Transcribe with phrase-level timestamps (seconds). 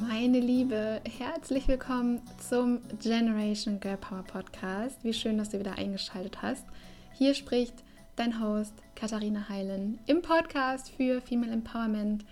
[0.00, 5.04] Meine Liebe, herzlich willkommen zum Generation Girl Power Podcast.
[5.04, 6.64] Wie schön, dass du wieder eingeschaltet hast.
[7.12, 7.74] Hier spricht
[8.16, 12.24] dein Host Katharina Heilen im Podcast für Female Empowerment.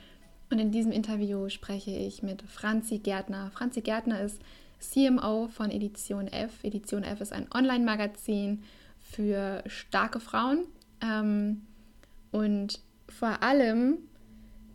[0.51, 3.53] Und in diesem Interview spreche ich mit Franzi Gärtner.
[3.53, 4.41] Franzi Gärtner ist
[4.81, 6.65] CMO von Edition F.
[6.65, 8.65] Edition F ist ein Online-Magazin
[8.99, 10.67] für starke Frauen.
[11.01, 11.63] Ähm,
[12.33, 13.99] und vor allem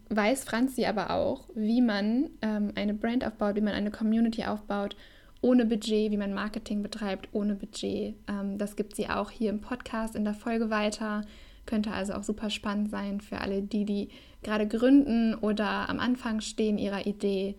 [0.09, 4.95] weiß Franzi aber auch, wie man ähm, eine Brand aufbaut, wie man eine Community aufbaut,
[5.41, 8.15] ohne Budget, wie man Marketing betreibt, ohne Budget.
[8.27, 11.21] Ähm, das gibt sie auch hier im Podcast in der Folge weiter.
[11.65, 14.09] Könnte also auch super spannend sein für alle die, die
[14.43, 17.55] gerade gründen oder am Anfang stehen ihrer Idee.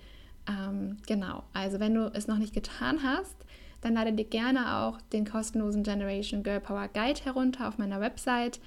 [0.49, 3.37] Ähm, genau, also wenn du es noch nicht getan hast,
[3.80, 8.60] dann lade dir gerne auch den kostenlosen Generation Girl Power Guide herunter auf meiner Website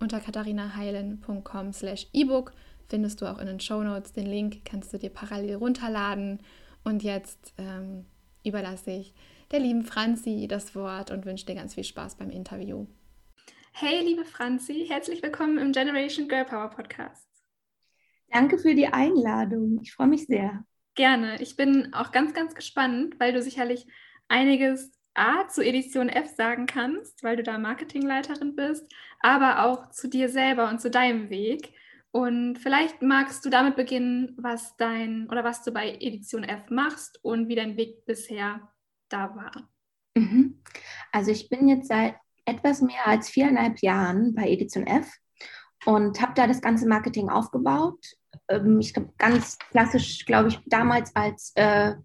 [0.00, 2.52] unter katharinaheilen.com slash ebook
[2.88, 4.12] findest du auch in den Show Notes.
[4.12, 6.40] Den Link kannst du dir parallel runterladen.
[6.84, 8.06] Und jetzt ähm,
[8.44, 9.14] überlasse ich
[9.52, 12.86] der lieben Franzi das Wort und wünsche dir ganz viel Spaß beim Interview.
[13.72, 17.28] Hey, liebe Franzi, herzlich willkommen im Generation Girl Power Podcast.
[18.28, 19.80] Danke für die Einladung.
[19.82, 20.64] Ich freue mich sehr.
[20.94, 21.40] Gerne.
[21.40, 23.86] Ich bin auch ganz, ganz gespannt, weil du sicherlich
[24.28, 30.08] einiges A zu Edition F sagen kannst, weil du da Marketingleiterin bist, aber auch zu
[30.08, 31.72] dir selber und zu deinem Weg.
[32.16, 37.22] Und vielleicht magst du damit beginnen, was dein oder was du bei Edition F machst
[37.22, 38.72] und wie dein Weg bisher
[39.10, 39.68] da war.
[40.14, 40.62] Mhm.
[41.12, 42.14] Also ich bin jetzt seit
[42.46, 45.12] etwas mehr als viereinhalb Jahren bei Edition F
[45.84, 48.02] und habe da das ganze Marketing aufgebaut.
[48.48, 51.96] Ähm, ich habe ganz klassisch, glaube ich, damals als äh,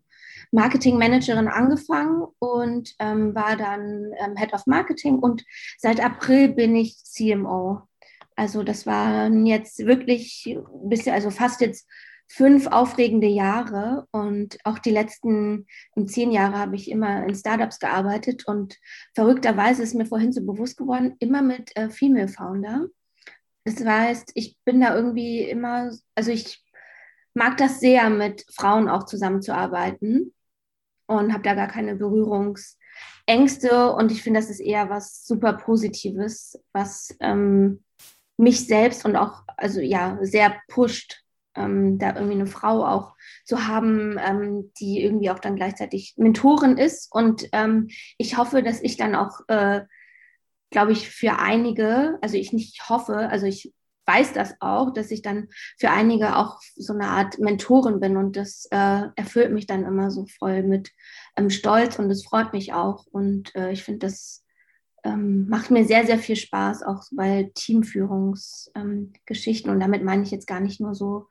[0.52, 5.46] Marketingmanagerin angefangen und ähm, war dann ähm, Head of Marketing und
[5.78, 7.88] seit April bin ich CMO.
[8.36, 11.88] Also das waren jetzt wirklich bisher, also fast jetzt
[12.32, 14.08] fünf aufregende Jahre.
[14.12, 15.68] Und auch die letzten
[16.06, 18.48] zehn Jahre habe ich immer in Startups gearbeitet.
[18.48, 18.78] Und
[19.14, 22.88] verrückterweise ist mir vorhin so bewusst geworden, immer mit äh, Female Founder.
[23.66, 26.64] Das heißt, ich bin da irgendwie immer, also ich
[27.34, 30.34] mag das sehr, mit Frauen auch zusammenzuarbeiten
[31.06, 33.94] und habe da gar keine Berührungsängste.
[33.94, 37.84] Und ich finde, das ist eher was super Positives, was ähm,
[38.42, 41.24] mich selbst und auch, also ja, sehr pusht,
[41.56, 43.16] ähm, da irgendwie eine Frau auch
[43.46, 47.12] zu haben, ähm, die irgendwie auch dann gleichzeitig Mentorin ist.
[47.12, 49.82] Und ähm, ich hoffe, dass ich dann auch, äh,
[50.72, 53.74] glaube ich, für einige, also ich nicht hoffe, also ich
[54.08, 58.36] weiß das auch, dass ich dann für einige auch so eine Art Mentorin bin und
[58.36, 60.92] das äh, erfüllt mich dann immer so voll mit
[61.38, 64.44] ähm, Stolz und es freut mich auch und äh, ich finde das
[65.04, 69.70] ähm, macht mir sehr, sehr viel Spaß, auch bei Teamführungsgeschichten.
[69.70, 71.28] Ähm, und damit meine ich jetzt gar nicht nur so,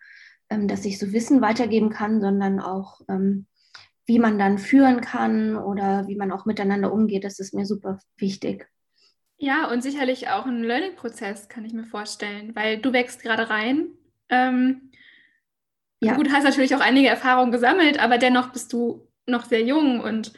[0.49, 3.47] ähm, dass ich so Wissen weitergeben kann, sondern auch, ähm,
[4.07, 7.25] wie man dann führen kann oder wie man auch miteinander umgeht.
[7.25, 8.69] Das ist mir super wichtig.
[9.39, 13.89] Ja, und sicherlich auch ein Learning-Prozess, kann ich mir vorstellen, weil du wächst gerade rein.
[14.29, 14.91] Ähm,
[16.01, 16.15] ja.
[16.15, 20.33] Gut, hast natürlich auch einige Erfahrungen gesammelt, aber dennoch bist du noch sehr jung und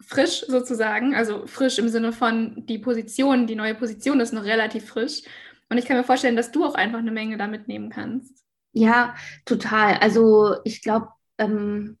[0.00, 4.86] frisch sozusagen, also frisch im Sinne von die Position, die neue Position ist noch relativ
[4.86, 5.22] frisch.
[5.70, 8.44] Und ich kann mir vorstellen, dass du auch einfach eine Menge da mitnehmen kannst.
[8.72, 9.94] Ja, total.
[9.98, 11.98] Also ich glaube, ähm,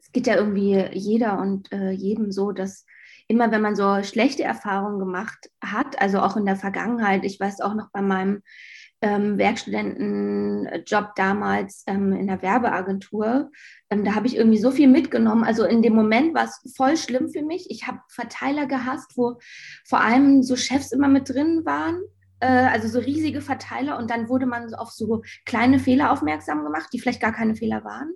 [0.00, 2.86] es geht ja irgendwie jeder und äh, jedem so, dass
[3.26, 7.60] immer wenn man so schlechte Erfahrungen gemacht hat, also auch in der Vergangenheit, ich weiß
[7.60, 8.42] auch noch bei meinem
[9.04, 13.50] ähm, Werkstudentenjob damals ähm, in der Werbeagentur.
[13.90, 15.44] Ähm, da habe ich irgendwie so viel mitgenommen.
[15.44, 17.66] Also in dem Moment war es voll schlimm für mich.
[17.68, 19.38] Ich habe Verteiler gehasst, wo
[19.84, 22.00] vor allem so Chefs immer mit drin waren.
[22.40, 26.88] Äh, also so riesige Verteiler und dann wurde man auf so kleine Fehler aufmerksam gemacht,
[26.94, 28.10] die vielleicht gar keine Fehler waren.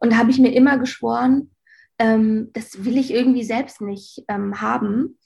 [0.00, 1.52] Und da habe ich mir immer geschworen,
[2.00, 5.20] ähm, das will ich irgendwie selbst nicht ähm, haben.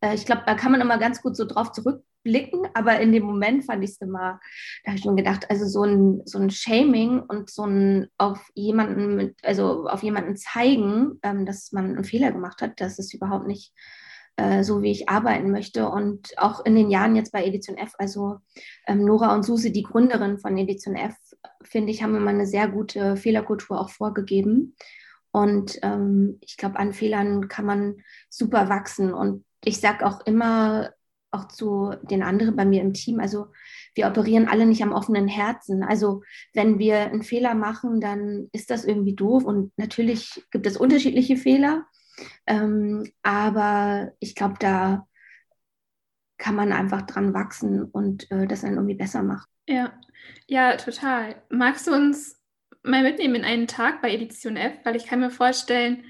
[0.00, 3.12] Äh, ich glaube, da kann man immer ganz gut so drauf zurück blicken, aber in
[3.12, 4.40] dem Moment fand ich es immer,
[4.82, 8.50] da habe ich mir gedacht, also so ein, so ein Shaming und so ein auf
[8.54, 13.46] jemanden also auf jemanden zeigen, ähm, dass man einen Fehler gemacht hat, das ist überhaupt
[13.46, 13.72] nicht
[14.36, 15.88] äh, so, wie ich arbeiten möchte.
[15.88, 18.38] Und auch in den Jahren jetzt bei Edition F, also
[18.88, 21.14] ähm, Nora und Susi, die Gründerin von Edition F,
[21.62, 24.74] finde ich, haben immer eine sehr gute Fehlerkultur auch vorgegeben.
[25.30, 27.96] Und ähm, ich glaube, an Fehlern kann man
[28.28, 29.12] super wachsen.
[29.12, 30.90] Und ich sage auch immer,
[31.30, 33.20] auch zu den anderen bei mir im Team.
[33.20, 33.48] Also
[33.94, 35.82] wir operieren alle nicht am offenen Herzen.
[35.82, 36.22] Also
[36.54, 39.44] wenn wir einen Fehler machen, dann ist das irgendwie doof.
[39.44, 41.84] Und natürlich gibt es unterschiedliche Fehler.
[42.46, 45.06] Ähm, aber ich glaube, da
[46.38, 49.46] kann man einfach dran wachsen und äh, das dann irgendwie besser machen.
[49.66, 49.92] Ja,
[50.46, 51.42] ja, total.
[51.48, 52.40] Magst du uns
[52.82, 56.04] mal mitnehmen in einen Tag bei Edition F, weil ich kann mir vorstellen,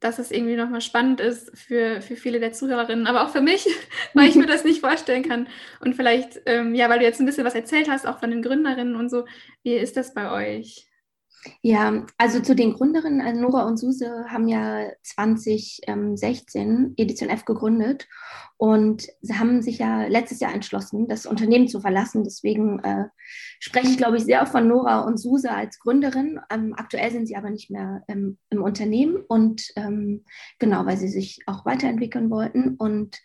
[0.00, 3.66] dass es irgendwie nochmal spannend ist für, für viele der Zuhörerinnen, aber auch für mich,
[4.14, 5.48] weil ich mir das nicht vorstellen kann.
[5.80, 8.42] Und vielleicht, ähm, ja, weil du jetzt ein bisschen was erzählt hast, auch von den
[8.42, 9.24] Gründerinnen und so,
[9.62, 10.86] wie ist das bei euch?
[11.62, 18.08] Ja, also zu den Gründerinnen, also Nora und Suse haben ja 2016 Edition F gegründet
[18.56, 22.24] und sie haben sich ja letztes Jahr entschlossen, das Unternehmen zu verlassen.
[22.24, 23.04] Deswegen äh,
[23.60, 26.40] spreche ich, glaube ich, sehr von Nora und Suse als Gründerin.
[26.50, 30.24] Ähm, aktuell sind sie aber nicht mehr ähm, im Unternehmen und ähm,
[30.58, 32.76] genau, weil sie sich auch weiterentwickeln wollten.
[32.76, 33.20] Und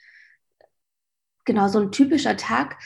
[1.46, 2.78] genau, so ein typischer Tag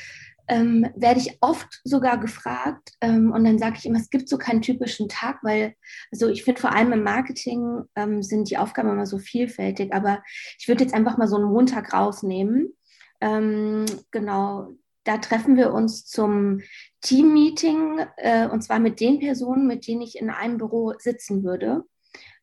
[0.47, 4.37] ähm, werde ich oft sogar gefragt ähm, und dann sage ich immer, es gibt so
[4.37, 5.75] keinen typischen Tag, weil,
[6.11, 10.21] also ich finde vor allem im Marketing ähm, sind die Aufgaben immer so vielfältig, aber
[10.59, 12.73] ich würde jetzt einfach mal so einen Montag rausnehmen.
[13.21, 16.61] Ähm, genau, da treffen wir uns zum
[17.01, 21.83] Team-Meeting äh, und zwar mit den Personen, mit denen ich in einem Büro sitzen würde,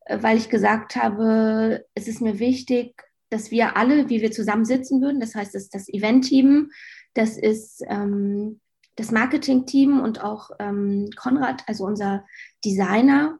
[0.05, 4.65] äh, weil ich gesagt habe, es ist mir wichtig, dass wir alle, wie wir zusammen
[4.65, 6.69] sitzen würden, das heißt, ist das Event-Team,
[7.13, 8.59] das ist ähm,
[8.95, 12.25] das Marketing-Team und auch ähm, Konrad, also unser
[12.63, 13.39] Designer.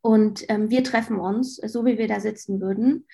[0.00, 3.06] Und ähm, wir treffen uns, so wie wir da sitzen würden,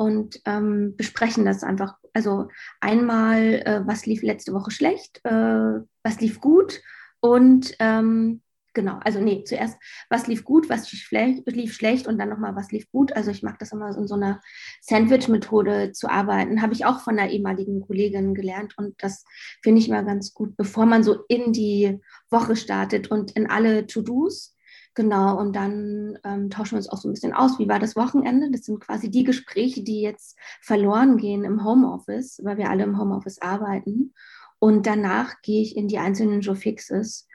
[0.00, 1.98] und ähm, besprechen das einfach.
[2.14, 2.48] Also
[2.80, 6.80] einmal, äh, was lief letzte Woche schlecht, äh, was lief gut
[7.20, 8.40] und ähm,
[8.72, 9.78] genau, also nee, zuerst,
[10.08, 13.14] was lief gut, was lief schlecht und dann nochmal, was lief gut.
[13.14, 14.40] Also ich mag das immer in so einer
[14.80, 16.62] Sandwich-Methode zu arbeiten.
[16.62, 19.24] Habe ich auch von einer ehemaligen Kollegin gelernt und das
[19.62, 21.98] finde ich immer ganz gut, bevor man so in die
[22.30, 24.56] Woche startet und in alle To-Dos.
[24.94, 27.60] Genau, und dann ähm, tauschen wir uns auch so ein bisschen aus.
[27.60, 28.50] Wie war das Wochenende?
[28.50, 32.98] Das sind quasi die Gespräche, die jetzt verloren gehen im Homeoffice, weil wir alle im
[32.98, 34.12] Homeoffice arbeiten.
[34.58, 37.28] Und danach gehe ich in die einzelnen Joe Fixes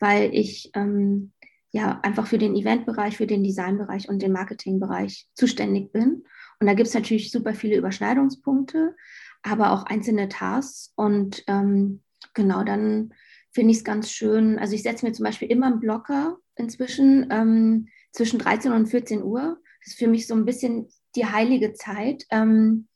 [0.00, 1.32] weil ich ähm,
[1.70, 6.24] ja einfach für den Eventbereich, für den Designbereich und den Marketingbereich zuständig bin.
[6.58, 8.96] Und da gibt es natürlich super viele Überschneidungspunkte,
[9.42, 10.92] aber auch einzelne Tasks.
[10.96, 12.02] Und ähm,
[12.34, 13.14] genau, dann
[13.52, 14.58] finde ich es ganz schön.
[14.58, 19.22] Also ich setze mir zum Beispiel immer einen Blocker inzwischen ähm, zwischen 13 und 14
[19.22, 19.58] Uhr.
[19.80, 22.24] Das ist für mich so ein bisschen die heilige Zeit.
[22.30, 22.88] Ähm,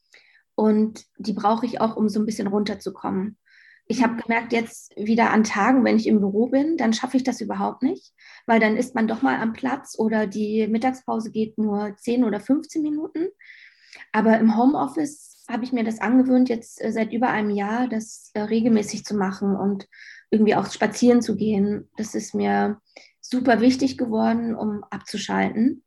[0.55, 3.39] und die brauche ich auch, um so ein bisschen runterzukommen.
[3.87, 7.25] Ich habe gemerkt, jetzt wieder an Tagen, wenn ich im Büro bin, dann schaffe ich
[7.25, 8.15] das überhaupt nicht,
[8.47, 12.41] weil dann ist man doch mal am Platz oder die Mittagspause geht nur 10 oder
[12.41, 13.29] 15 Minuten.
[14.13, 18.31] Aber im Homeoffice habe ich mir das angewöhnt, jetzt äh, seit über einem Jahr, das
[18.33, 19.87] äh, regelmäßig zu machen und
[20.31, 21.91] irgendwie auch spazieren zu gehen.
[21.97, 22.81] Das ist mir
[23.21, 25.85] super wichtig geworden, um abzuschalten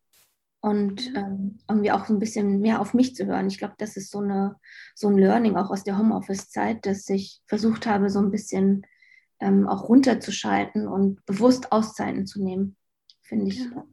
[0.61, 1.15] und mhm.
[1.15, 3.47] ähm, irgendwie auch so ein bisschen mehr auf mich zu hören.
[3.47, 4.55] Ich glaube, das ist so, eine,
[4.95, 8.85] so ein Learning auch aus der Homeoffice-Zeit, dass ich versucht habe, so ein bisschen
[9.39, 12.75] ähm, auch runterzuschalten und bewusst Auszeiten zu nehmen,
[13.21, 13.59] finde ich.
[13.59, 13.85] Ja.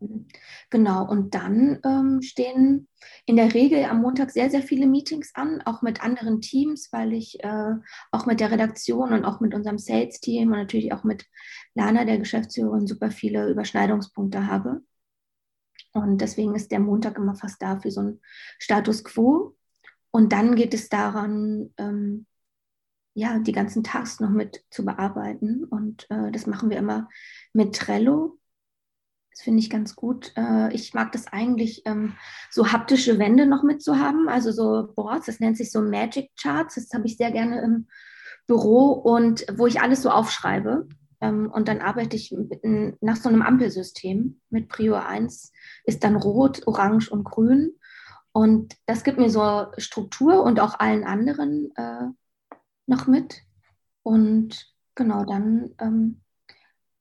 [0.71, 2.89] Genau, und dann ähm, stehen
[3.27, 7.13] in der Regel am Montag sehr, sehr viele Meetings an, auch mit anderen Teams, weil
[7.13, 7.75] ich äh,
[8.11, 11.27] auch mit der Redaktion und auch mit unserem Sales-Team und natürlich auch mit
[11.75, 14.81] Lana, der Geschäftsführerin, super viele Überschneidungspunkte habe.
[15.95, 18.21] Und deswegen ist der Montag immer fast da für so ein
[18.59, 19.57] Status quo.
[20.11, 22.27] Und dann geht es daran, ähm,
[23.15, 25.65] ja, die ganzen Tasks noch mit zu bearbeiten.
[25.65, 27.09] Und äh, das machen wir immer
[27.53, 28.39] mit Trello.
[29.31, 30.33] Das finde ich ganz gut.
[30.37, 32.15] Äh, ich mag das eigentlich, ähm,
[32.51, 36.75] so haptische Wände noch mitzuhaben, also so Boards, das nennt sich so Magic Charts.
[36.75, 37.89] Das habe ich sehr gerne im
[38.47, 40.89] Büro und wo ich alles so aufschreibe.
[41.25, 42.35] Ähm, und dann arbeite ich
[43.01, 44.41] nach so einem Ampelsystem.
[44.51, 45.53] Mit Prior 1
[45.85, 47.73] ist dann rot, orange und grün.
[48.33, 52.09] Und das gibt mir so Struktur und auch allen anderen äh,
[52.87, 53.41] noch mit.
[54.03, 56.21] Und genau, dann ähm,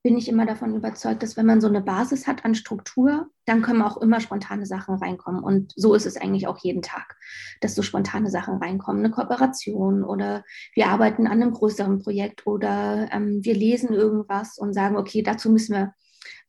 [0.03, 3.61] bin ich immer davon überzeugt, dass wenn man so eine Basis hat an Struktur, dann
[3.61, 5.41] können auch immer spontane Sachen reinkommen.
[5.41, 7.15] Und so ist es eigentlich auch jeden Tag,
[7.61, 9.03] dass so spontane Sachen reinkommen.
[9.03, 10.43] Eine Kooperation oder
[10.75, 15.49] wir arbeiten an einem größeren Projekt oder ähm, wir lesen irgendwas und sagen, okay, dazu
[15.49, 15.93] müssen wir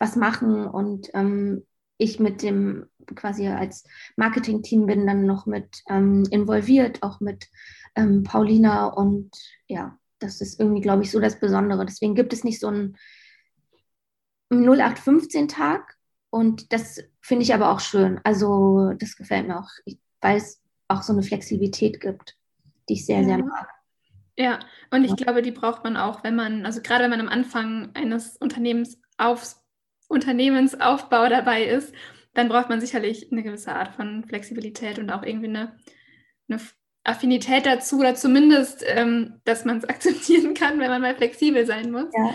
[0.00, 0.66] was machen.
[0.66, 1.64] Und ähm,
[1.96, 3.84] ich mit dem quasi als
[4.16, 7.46] Marketing-Team bin dann noch mit ähm, involviert, auch mit
[7.94, 8.86] ähm, Paulina.
[8.86, 9.30] Und
[9.68, 11.86] ja, das ist irgendwie, glaube ich, so das Besondere.
[11.86, 12.96] Deswegen gibt es nicht so ein
[14.50, 15.96] 0815-Tag
[16.30, 18.20] und das finde ich aber auch schön.
[18.24, 19.70] Also das gefällt mir auch,
[20.20, 22.36] weil es auch so eine Flexibilität gibt,
[22.88, 23.68] die ich sehr, sehr mag.
[24.36, 24.58] Ja,
[24.90, 27.90] und ich glaube, die braucht man auch, wenn man, also gerade wenn man am Anfang
[27.94, 29.56] eines Unternehmens auf,
[30.08, 31.94] Unternehmensaufbau dabei ist,
[32.34, 35.76] dann braucht man sicherlich eine gewisse Art von Flexibilität und auch irgendwie eine,
[36.48, 36.60] eine
[37.04, 41.92] Affinität dazu oder zumindest, ähm, dass man es akzeptieren kann, wenn man mal flexibel sein
[41.92, 42.12] muss.
[42.12, 42.34] Ja.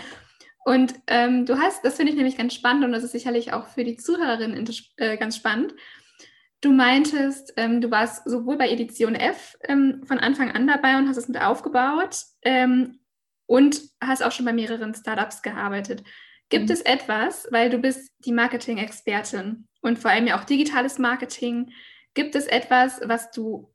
[0.64, 3.66] Und ähm, du hast, das finde ich nämlich ganz spannend und das ist sicherlich auch
[3.66, 5.74] für die Zuhörerinnen äh, ganz spannend.
[6.60, 11.08] Du meintest, ähm, du warst sowohl bei Edition F ähm, von Anfang an dabei und
[11.08, 13.00] hast es mit aufgebaut ähm,
[13.46, 16.04] und hast auch schon bei mehreren Startups gearbeitet.
[16.50, 16.72] Gibt mhm.
[16.72, 21.72] es etwas, weil du bist die Marketing-Expertin und vor allem ja auch digitales Marketing,
[22.12, 23.72] gibt es etwas, was du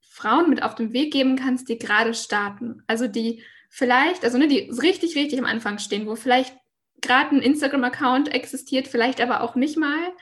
[0.00, 2.82] Frauen mit auf den Weg geben kannst, die gerade starten?
[2.86, 6.56] Also die vielleicht, also ne, die richtig, richtig am Anfang stehen, wo vielleicht
[7.00, 10.12] gerade ein Instagram-Account existiert, vielleicht aber auch nicht mal.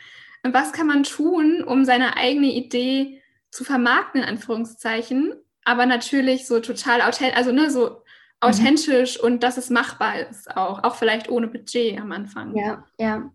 [0.42, 5.34] Was kann man tun, um seine eigene Idee zu vermarkten, in Anführungszeichen,
[5.64, 8.02] aber natürlich so total authentisch, also ne, so
[8.40, 9.26] authentisch mhm.
[9.26, 12.54] und dass es machbar ist auch, auch vielleicht ohne Budget am Anfang.
[12.56, 13.30] Ja, ja.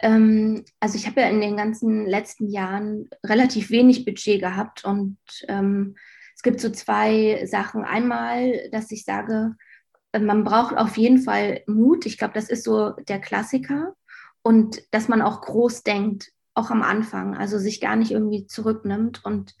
[0.00, 5.18] Ähm, also ich habe ja in den ganzen letzten Jahren relativ wenig Budget gehabt und
[5.48, 5.96] ähm,
[6.38, 7.82] es gibt so zwei Sachen.
[7.82, 9.56] Einmal, dass ich sage,
[10.12, 12.06] äh, man braucht auf jeden Fall Mut.
[12.06, 13.96] Ich glaube, das ist so der Klassiker.
[14.42, 19.24] Und dass man auch groß denkt, auch am Anfang, also sich gar nicht irgendwie zurücknimmt.
[19.24, 19.56] Und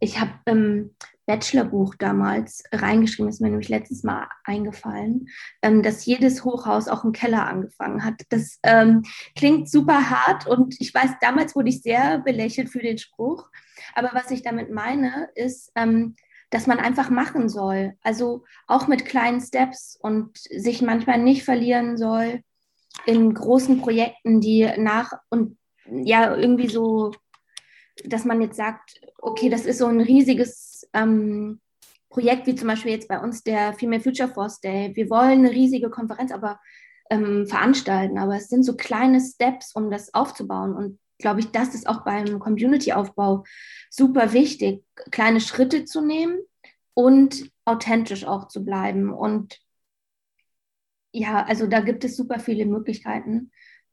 [0.00, 0.96] ich habe im
[1.26, 5.28] Bachelorbuch damals reingeschrieben, ist mir nämlich letztes Mal eingefallen,
[5.60, 8.14] ähm, dass jedes Hochhaus auch im Keller angefangen hat.
[8.28, 9.02] Das ähm,
[9.34, 13.48] klingt super hart und ich weiß, damals wurde ich sehr belächelt für den Spruch.
[13.94, 16.14] Aber was ich damit meine, ist, ähm,
[16.50, 17.94] dass man einfach machen soll.
[18.02, 22.40] Also auch mit kleinen Steps und sich manchmal nicht verlieren soll
[23.04, 27.12] in großen Projekten, die nach und ja, irgendwie so,
[28.04, 30.65] dass man jetzt sagt, okay, das ist so ein riesiges
[30.96, 31.60] ähm,
[32.08, 34.94] Projekt, wie zum Beispiel jetzt bei uns der Female Future Force Day.
[34.94, 36.58] Wir wollen eine riesige Konferenz aber
[37.10, 40.74] ähm, veranstalten, aber es sind so kleine Steps, um das aufzubauen.
[40.74, 43.44] Und glaube ich, das ist auch beim Community-Aufbau
[43.90, 46.38] super wichtig, kleine Schritte zu nehmen
[46.94, 49.12] und authentisch auch zu bleiben.
[49.12, 49.60] Und
[51.12, 53.50] ja, also da gibt es super viele Möglichkeiten,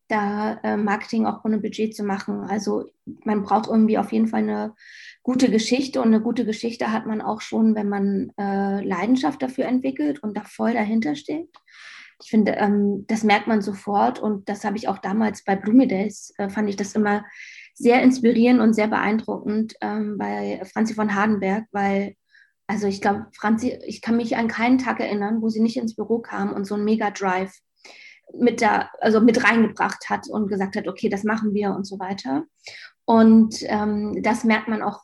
[0.07, 2.41] da äh, Marketing auch ohne Budget zu machen.
[2.41, 2.91] Also
[3.23, 4.73] man braucht irgendwie auf jeden Fall eine
[5.23, 9.65] gute Geschichte und eine gute Geschichte hat man auch schon, wenn man äh, Leidenschaft dafür
[9.65, 11.49] entwickelt und da voll dahinter steht.
[12.21, 15.85] Ich finde, ähm, das merkt man sofort und das habe ich auch damals bei Bloomy
[15.85, 17.25] äh, fand ich das immer
[17.73, 22.15] sehr inspirierend und sehr beeindruckend ähm, bei Franzi von Hardenberg, weil,
[22.67, 25.95] also ich glaube, Franzi, ich kann mich an keinen Tag erinnern, wo sie nicht ins
[25.95, 27.53] Büro kam und so ein Mega Drive
[28.33, 31.99] mit da, also mit reingebracht hat und gesagt hat, okay, das machen wir und so
[31.99, 32.43] weiter.
[33.05, 35.01] Und ähm, das merkt man auch,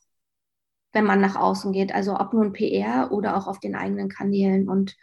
[0.93, 4.67] wenn man nach außen geht, also ob nun PR oder auch auf den eigenen Kanälen.
[4.67, 4.95] Und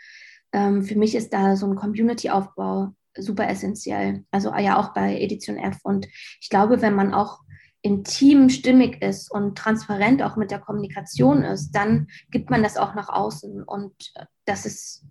[0.53, 4.25] ähm, für mich ist da so ein Community-Aufbau super essentiell.
[4.31, 5.79] Also ja auch bei Edition F.
[5.85, 6.07] Und
[6.41, 7.41] ich glaube, wenn man auch
[7.83, 12.77] im Team stimmig ist und transparent auch mit der Kommunikation ist, dann gibt man das
[12.77, 13.63] auch nach außen.
[13.63, 15.05] Und äh, das ist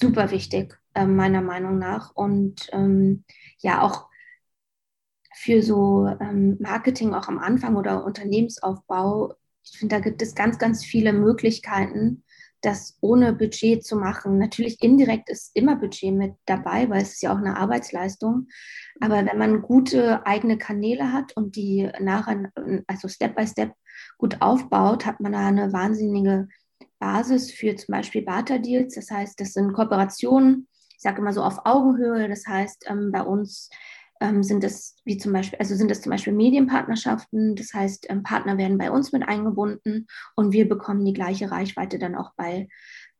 [0.00, 2.14] super wichtig, äh, meiner Meinung nach.
[2.14, 3.24] Und ähm,
[3.58, 4.08] ja, auch
[5.34, 10.58] für so ähm, Marketing auch am Anfang oder Unternehmensaufbau, ich finde, da gibt es ganz,
[10.58, 12.24] ganz viele Möglichkeiten,
[12.60, 14.38] das ohne Budget zu machen.
[14.38, 18.48] Natürlich indirekt ist immer Budget mit dabei, weil es ist ja auch eine Arbeitsleistung.
[19.00, 22.50] Aber wenn man gute eigene Kanäle hat und die nachher,
[22.86, 23.72] also Step by Step
[24.16, 26.48] gut aufbaut, hat man da eine wahnsinnige
[26.98, 28.94] Basis für zum Beispiel Barter-Deals.
[28.94, 30.68] Das heißt, das sind Kooperationen,
[30.98, 32.28] ich sage immer so auf Augenhöhe.
[32.28, 33.70] Das heißt, ähm, bei uns
[34.20, 37.54] ähm, sind das wie zum Beispiel, also sind das zum Beispiel Medienpartnerschaften.
[37.54, 41.98] Das heißt, ähm, Partner werden bei uns mit eingebunden und wir bekommen die gleiche Reichweite
[41.98, 42.68] dann auch bei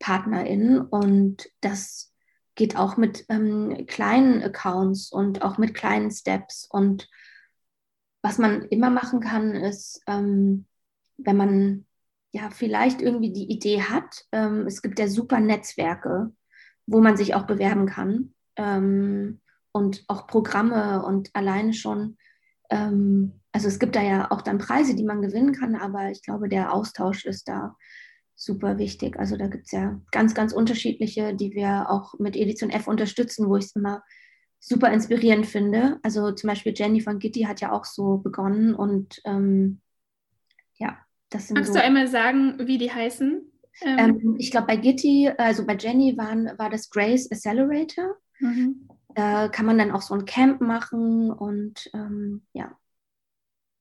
[0.00, 0.80] PartnerInnen.
[0.80, 2.12] Und das
[2.56, 6.66] geht auch mit ähm, kleinen Accounts und auch mit kleinen Steps.
[6.68, 7.08] Und
[8.22, 10.66] was man immer machen kann, ist, ähm,
[11.16, 11.86] wenn man
[12.32, 16.32] ja vielleicht irgendwie die Idee hat, ähm, es gibt ja super Netzwerke,
[16.86, 18.34] wo man sich auch bewerben kann.
[18.56, 19.40] Ähm,
[19.72, 22.16] und auch Programme und alleine schon,
[22.70, 26.22] ähm, also es gibt da ja auch dann Preise, die man gewinnen kann, aber ich
[26.22, 27.76] glaube, der Austausch ist da
[28.34, 29.18] super wichtig.
[29.18, 33.48] Also da gibt es ja ganz, ganz unterschiedliche, die wir auch mit Edition F unterstützen,
[33.48, 34.02] wo ich es immer
[34.60, 35.98] super inspirierend finde.
[36.02, 39.80] Also zum Beispiel Jenny von Gitti hat ja auch so begonnen und ähm,
[40.76, 40.98] ja,
[41.32, 43.42] Magst so, du einmal sagen, wie die heißen?
[43.82, 48.16] Ähm, ähm ich glaube, bei Gitti, also bei Jenny waren, war das Grace Accelerator.
[48.40, 48.88] Mhm.
[49.14, 52.76] Da kann man dann auch so ein Camp machen und ähm, ja.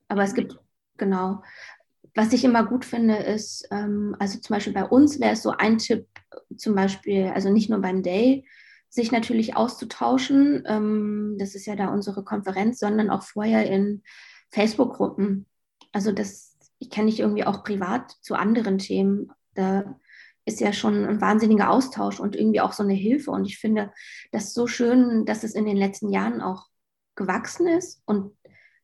[0.08, 0.60] Aber es gibt,
[0.98, 1.44] genau.
[2.16, 5.51] Was ich immer gut finde, ist, ähm, also zum Beispiel bei uns wäre es so
[5.51, 6.08] ein Tipp,
[6.56, 8.46] zum Beispiel, also nicht nur beim Day,
[8.89, 10.63] sich natürlich auszutauschen.
[10.66, 14.04] Ähm, das ist ja da unsere Konferenz, sondern auch vorher in
[14.50, 15.46] Facebook-Gruppen.
[15.92, 16.47] Also das,
[16.79, 19.31] ich kenne ich irgendwie auch privat zu anderen Themen.
[19.55, 19.96] Da
[20.46, 23.31] ist ja schon ein wahnsinniger Austausch und irgendwie auch so eine Hilfe.
[23.31, 23.91] Und ich finde
[24.31, 26.67] das so schön, dass es in den letzten Jahren auch
[27.15, 28.31] gewachsen ist und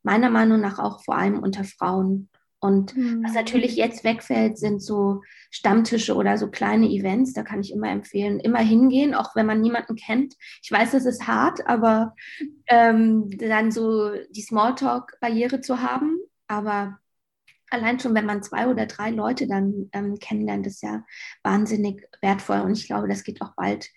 [0.01, 2.29] meiner Meinung nach auch vor allem unter Frauen.
[2.59, 3.23] Und mhm.
[3.23, 5.21] was natürlich jetzt wegfällt, sind so
[5.51, 7.33] Stammtische oder so kleine Events.
[7.33, 10.35] Da kann ich immer empfehlen, immer hingehen, auch wenn man niemanden kennt.
[10.61, 12.15] Ich weiß, es ist hart, aber
[12.67, 16.19] ähm, dann so die Smalltalk-Barriere zu haben.
[16.47, 16.99] Aber
[17.73, 21.03] allein schon, wenn man zwei oder drei Leute dann ähm, kennenlernt, ist ja
[21.43, 22.61] wahnsinnig wertvoll.
[22.61, 23.89] Und ich glaube, das geht auch bald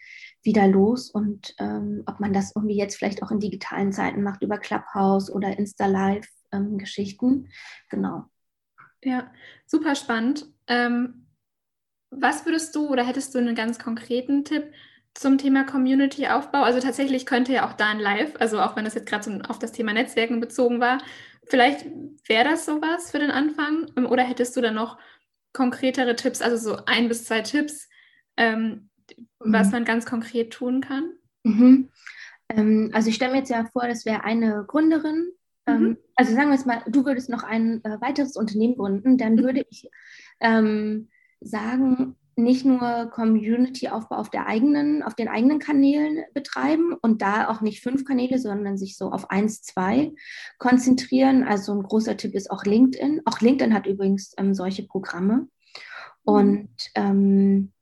[0.42, 1.11] wieder los.
[1.11, 5.30] Und ähm, ob man das irgendwie jetzt vielleicht auch in digitalen Zeiten macht, über Clubhouse
[5.30, 7.26] oder Insta-Live-Geschichten.
[7.26, 7.49] Ähm,
[7.90, 8.25] genau.
[9.04, 9.30] Ja,
[9.66, 10.47] super spannend.
[10.66, 11.26] Ähm,
[12.11, 14.73] was würdest du oder hättest du einen ganz konkreten Tipp
[15.14, 16.62] zum Thema Community-Aufbau?
[16.62, 19.33] Also tatsächlich könnte ja auch da ein Live, also auch wenn das jetzt gerade so
[19.49, 20.99] auf das Thema Netzwerken bezogen war,
[21.48, 21.86] Vielleicht
[22.26, 24.98] wäre das sowas für den Anfang ähm, oder hättest du dann noch
[25.52, 27.88] konkretere Tipps, also so ein bis zwei Tipps,
[28.36, 28.90] ähm,
[29.42, 29.52] mhm.
[29.52, 31.12] was man ganz konkret tun kann?
[31.44, 31.90] Mhm.
[32.48, 35.32] Ähm, also ich stelle mir jetzt ja vor, das wäre eine Gründerin.
[35.66, 35.96] Ähm, mhm.
[36.14, 39.42] also sagen wir es mal, du würdest noch ein äh, weiteres Unternehmen gründen, dann mhm.
[39.42, 39.88] würde ich
[40.40, 41.08] ähm,
[41.40, 47.62] sagen, nicht nur Community-Aufbau auf der eigenen, auf den eigenen Kanälen betreiben und da auch
[47.62, 50.12] nicht fünf Kanäle, sondern sich so auf eins, zwei
[50.58, 51.44] konzentrieren.
[51.44, 53.22] Also ein großer Tipp ist auch LinkedIn.
[53.24, 55.34] Auch LinkedIn hat übrigens ähm, solche Programme.
[55.34, 55.48] Mhm.
[56.24, 57.72] Und ähm,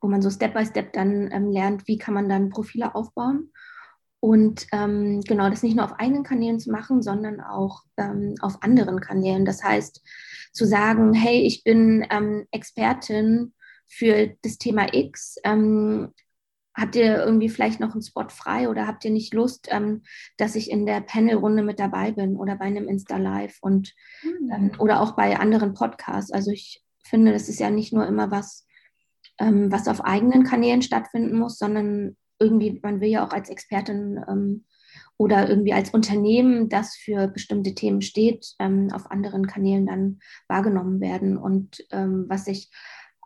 [0.00, 3.50] wo man so Step by Step dann ähm, lernt, wie kann man dann Profile aufbauen.
[4.20, 8.62] Und ähm, genau, das nicht nur auf eigenen Kanälen zu machen, sondern auch ähm, auf
[8.62, 9.44] anderen Kanälen.
[9.44, 10.00] Das heißt,
[10.52, 13.52] zu sagen, hey, ich bin ähm, Expertin
[13.86, 15.36] für das Thema X.
[15.44, 16.12] Ähm,
[16.74, 20.02] habt ihr irgendwie vielleicht noch einen Spot frei oder habt ihr nicht Lust, ähm,
[20.36, 24.50] dass ich in der Panelrunde mit dabei bin oder bei einem Insta-Live und mhm.
[24.52, 26.32] ähm, oder auch bei anderen Podcasts?
[26.32, 28.66] Also ich finde, das ist ja nicht nur immer was,
[29.38, 34.24] ähm, was auf eigenen Kanälen stattfinden muss, sondern irgendwie, man will ja auch als Expertin
[34.28, 34.64] ähm,
[35.16, 41.00] oder irgendwie als Unternehmen, das für bestimmte Themen steht, ähm, auf anderen Kanälen dann wahrgenommen
[41.00, 41.36] werden.
[41.36, 42.70] Und was ich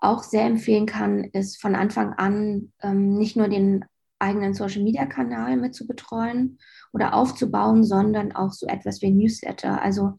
[0.00, 3.84] auch sehr empfehlen kann, ist von Anfang an ähm, nicht nur den
[4.18, 6.58] eigenen Social-Media-Kanal mit zu betreuen
[6.92, 9.80] oder aufzubauen, sondern auch so etwas wie Newsletter.
[9.80, 10.18] Also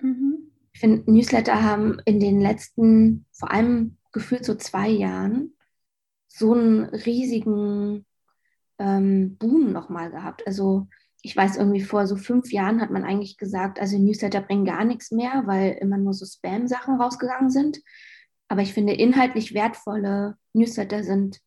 [0.00, 0.50] mhm.
[0.72, 5.54] ich finde, Newsletter haben in den letzten, vor allem gefühlt so zwei Jahren,
[6.28, 8.04] so einen riesigen
[8.78, 10.46] ähm, Boom nochmal gehabt.
[10.46, 10.88] Also
[11.22, 14.84] ich weiß irgendwie vor so fünf Jahren hat man eigentlich gesagt, also Newsletter bringen gar
[14.84, 17.80] nichts mehr, weil immer nur so Spam-Sachen rausgegangen sind.
[18.50, 21.38] Aber ich finde, inhaltlich wertvolle Newsletter sind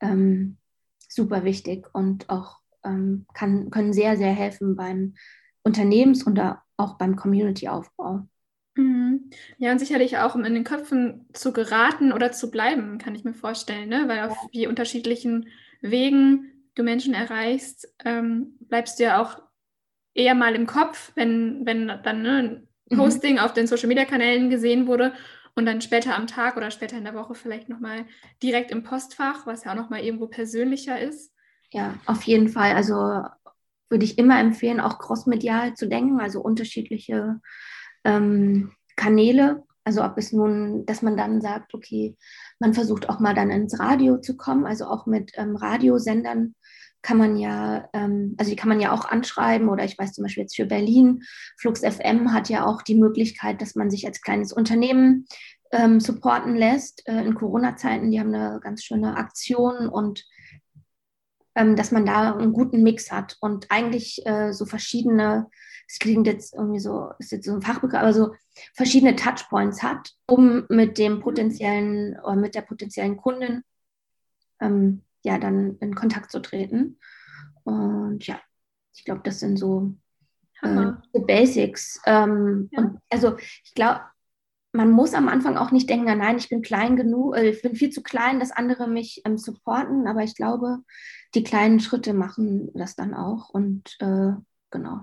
[0.00, 0.56] ähm,
[1.06, 5.16] super wichtig und auch ähm, kann, können sehr, sehr helfen beim
[5.62, 6.40] Unternehmens- und
[6.78, 8.26] auch beim Community-Aufbau.
[8.74, 9.28] Mhm.
[9.58, 13.24] Ja, und sicherlich auch, um in den Köpfen zu geraten oder zu bleiben, kann ich
[13.24, 14.04] mir vorstellen, ne?
[14.06, 15.50] weil auf wie unterschiedlichen
[15.82, 19.42] Wegen du Menschen erreichst, ähm, bleibst du ja auch
[20.14, 22.96] eher mal im Kopf, wenn, wenn dann ne, ein mhm.
[22.96, 23.40] Posting mhm.
[23.40, 25.12] auf den Social-Media-Kanälen gesehen wurde
[25.54, 28.06] und dann später am Tag oder später in der Woche vielleicht nochmal
[28.42, 31.32] direkt im Postfach, was ja auch nochmal irgendwo persönlicher ist.
[31.70, 32.74] Ja, auf jeden Fall.
[32.74, 33.22] Also
[33.88, 37.40] würde ich immer empfehlen, auch crossmedial zu denken, also unterschiedliche
[38.04, 39.62] ähm, Kanäle.
[39.84, 42.16] Also ob es nun, dass man dann sagt, okay,
[42.58, 46.54] man versucht auch mal dann ins Radio zu kommen, also auch mit ähm, Radiosendern
[47.02, 50.24] kann man ja, ähm, also die kann man ja auch anschreiben oder ich weiß zum
[50.24, 51.22] Beispiel jetzt für Berlin,
[51.58, 55.26] Flux FM hat ja auch die Möglichkeit, dass man sich als kleines Unternehmen
[55.70, 58.10] ähm, supporten lässt äh, in Corona-Zeiten.
[58.10, 60.24] Die haben eine ganz schöne Aktion und
[61.54, 65.48] dass man da einen guten Mix hat und eigentlich äh, so verschiedene,
[65.86, 68.34] es klingt jetzt irgendwie so, ist jetzt so ein Fachbegriff, aber so
[68.74, 73.62] verschiedene Touchpoints hat, um mit dem potenziellen oder mit der potenziellen Kundin
[74.60, 76.98] ähm, ja dann in Kontakt zu treten.
[77.62, 78.40] Und ja,
[78.94, 79.94] ich glaube, das sind so
[80.62, 82.00] äh, Basics.
[82.06, 82.80] Ähm, ja.
[82.80, 84.00] und also ich glaube,
[84.72, 87.76] man muss am Anfang auch nicht denken, nein, ich bin klein genug, äh, ich bin
[87.76, 90.78] viel zu klein, dass andere mich ähm, supporten, aber ich glaube,
[91.34, 94.32] die kleinen Schritte machen das dann auch und äh,
[94.70, 95.00] genau.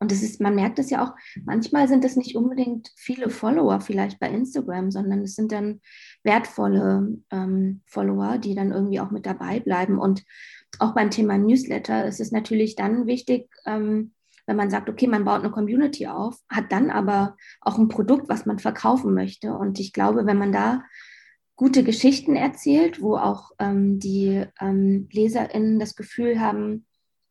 [0.00, 3.80] Und es ist, man merkt es ja auch, manchmal sind es nicht unbedingt viele Follower
[3.80, 5.80] vielleicht bei Instagram, sondern es sind dann
[6.22, 9.98] wertvolle ähm, Follower, die dann irgendwie auch mit dabei bleiben.
[9.98, 10.24] Und
[10.78, 14.12] auch beim Thema Newsletter ist es natürlich dann wichtig, ähm,
[14.46, 18.28] wenn man sagt, okay, man baut eine Community auf, hat dann aber auch ein Produkt,
[18.28, 19.54] was man verkaufen möchte.
[19.54, 20.82] Und ich glaube, wenn man da
[21.56, 26.86] gute Geschichten erzählt, wo auch ähm, die ähm, LeserInnen das Gefühl haben,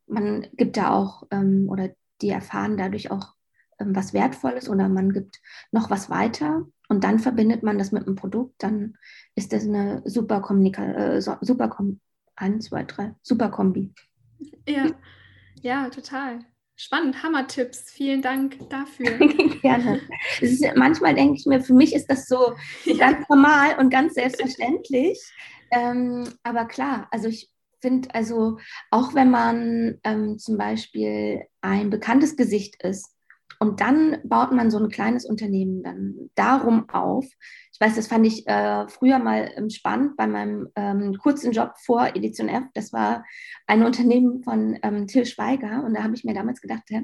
[0.07, 1.89] man gibt da auch ähm, oder
[2.21, 3.33] die erfahren dadurch auch
[3.79, 8.05] ähm, was Wertvolles oder man gibt noch was weiter, und dann verbindet man das mit
[8.05, 8.97] einem Produkt, dann
[9.33, 11.99] ist das eine super Kommunikation, äh, super Kom
[13.23, 13.93] super Kombi.
[14.67, 14.91] Ja,
[15.61, 16.39] ja, total.
[16.75, 17.91] Spannend, Hammer-Tipps.
[17.91, 19.17] Vielen Dank dafür.
[19.61, 20.01] Gerne.
[20.41, 22.53] Ist, manchmal denke ich mir, für mich ist das so
[22.85, 22.97] ja.
[22.97, 25.19] ganz normal und ganz selbstverständlich.
[25.71, 27.49] Ähm, aber klar, also ich
[27.81, 28.57] finde, also
[28.89, 33.12] auch wenn man ähm, zum Beispiel ein bekanntes Gesicht ist,
[33.63, 37.23] und dann baut man so ein kleines Unternehmen dann darum auf.
[37.71, 41.71] Ich weiß, das fand ich äh, früher mal ähm, spannend bei meinem ähm, kurzen Job
[41.77, 42.65] vor Edition F.
[42.73, 43.23] Das war
[43.65, 45.81] ein Unternehmen von ähm, Till Schweiger.
[45.85, 47.03] Und da habe ich mir damals gedacht, ja,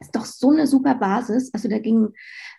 [0.00, 1.50] ist doch so eine super Basis.
[1.54, 2.12] Also da gingen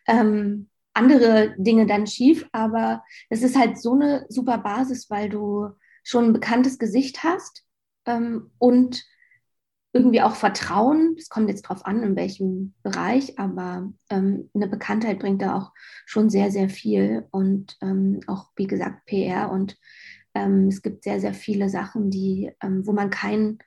[0.08, 5.70] ähm, andere Dinge dann schief, aber es ist halt so eine super Basis, weil du
[6.02, 7.68] schon ein bekanntes Gesicht hast
[8.08, 9.04] ähm, und
[9.94, 11.16] irgendwie auch Vertrauen.
[11.18, 15.72] Es kommt jetzt drauf an, in welchem Bereich, aber ähm, eine Bekanntheit bringt da auch
[16.06, 19.78] schon sehr, sehr viel und ähm, auch, wie gesagt, PR und
[20.34, 23.60] ähm, es gibt sehr, sehr viele Sachen, die, ähm, wo man kein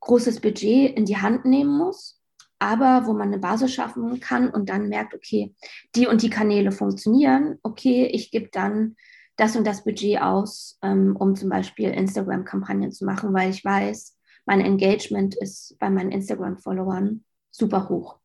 [0.00, 2.22] großes Budget in die Hand nehmen muss,
[2.58, 5.54] aber wo man eine Basis schaffen kann und dann merkt, okay,
[5.94, 8.96] die und die Kanäle funktionieren, okay, ich gebe dann
[9.36, 14.15] das und das Budget aus, ähm, um zum Beispiel Instagram-Kampagnen zu machen, weil ich weiß,
[14.46, 18.18] mein Engagement ist bei meinen Instagram-Followern super hoch.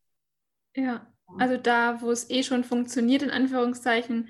[0.75, 1.07] Ja,
[1.37, 4.29] also da, wo es eh schon funktioniert, in Anführungszeichen,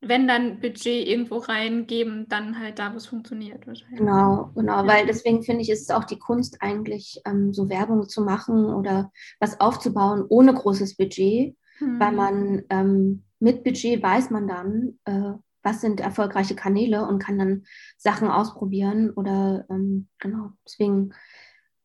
[0.00, 3.64] wenn dann Budget irgendwo reingeben, dann halt da, wo es funktioniert.
[3.90, 4.86] Genau, genau, ja.
[4.86, 8.64] weil deswegen finde ich, ist es auch die Kunst eigentlich, ähm, so Werbung zu machen
[8.64, 12.00] oder was aufzubauen ohne großes Budget, hm.
[12.00, 17.38] weil man ähm, mit Budget weiß man dann, äh, was sind erfolgreiche Kanäle und kann
[17.38, 17.64] dann
[17.96, 21.12] Sachen ausprobieren oder ähm, genau, deswegen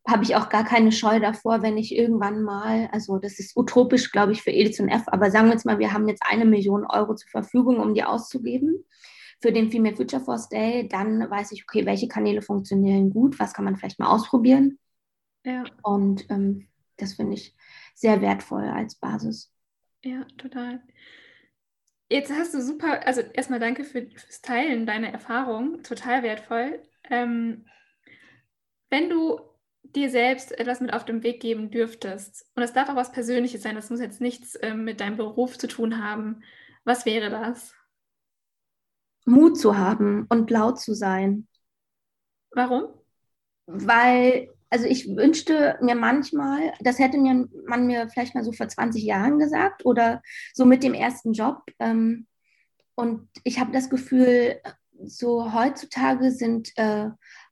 [0.07, 4.11] habe ich auch gar keine Scheu davor, wenn ich irgendwann mal, also das ist utopisch,
[4.11, 6.85] glaube ich, für Edition F, aber sagen wir jetzt mal, wir haben jetzt eine Million
[6.85, 8.85] Euro zur Verfügung, um die auszugeben
[9.41, 13.53] für den Female Future Force Day, dann weiß ich, okay, welche Kanäle funktionieren gut, was
[13.53, 14.79] kann man vielleicht mal ausprobieren.
[15.45, 15.65] Ja.
[15.83, 17.55] Und ähm, das finde ich
[17.93, 19.51] sehr wertvoll als Basis.
[20.03, 20.81] Ja, total.
[22.09, 26.81] Jetzt hast du super, also erstmal danke für, fürs Teilen deiner Erfahrung, total wertvoll.
[27.09, 27.65] Ähm,
[28.89, 29.41] wenn du
[29.83, 33.61] dir selbst etwas mit auf den Weg geben dürftest, und es darf auch was Persönliches
[33.61, 36.43] sein, das muss jetzt nichts ähm, mit deinem Beruf zu tun haben,
[36.85, 37.73] was wäre das?
[39.25, 41.47] Mut zu haben und laut zu sein.
[42.51, 42.87] Warum?
[43.65, 48.67] Weil also ich wünschte mir manchmal, das hätte mir man mir vielleicht mal so vor
[48.67, 50.21] 20 Jahren gesagt oder
[50.53, 51.63] so mit dem ersten Job.
[51.79, 52.27] Ähm,
[52.95, 54.59] und ich habe das Gefühl,
[55.03, 57.09] so heutzutage sind äh,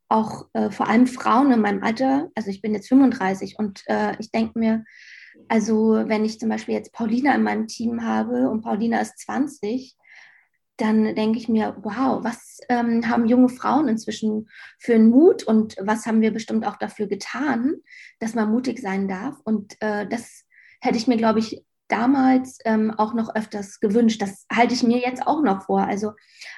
[0.09, 4.15] auch äh, vor allem Frauen in meinem Alter, also ich bin jetzt 35 und äh,
[4.19, 4.83] ich denke mir,
[5.47, 9.95] also wenn ich zum Beispiel jetzt Paulina in meinem Team habe und Paulina ist 20,
[10.77, 15.75] dann denke ich mir, wow, was ähm, haben junge Frauen inzwischen für einen Mut und
[15.79, 17.75] was haben wir bestimmt auch dafür getan,
[18.19, 19.39] dass man mutig sein darf.
[19.43, 20.43] Und äh, das
[20.81, 24.21] hätte ich mir, glaube ich, damals ähm, auch noch öfters gewünscht.
[24.21, 25.81] Das halte ich mir jetzt auch noch vor.
[25.81, 26.11] Also